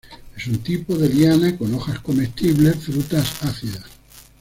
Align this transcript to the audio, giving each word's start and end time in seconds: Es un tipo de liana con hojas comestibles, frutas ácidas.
Es 0.35 0.47
un 0.47 0.57
tipo 0.63 0.97
de 0.97 1.07
liana 1.07 1.55
con 1.55 1.75
hojas 1.75 1.99
comestibles, 1.99 2.83
frutas 2.83 3.43
ácidas. 3.43 3.85